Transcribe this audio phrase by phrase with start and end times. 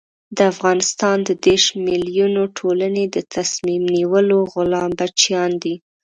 [0.37, 5.75] د افغانستان د دېرش ملیوني ټولنې د تصمیم نیولو غلام بچیان دي.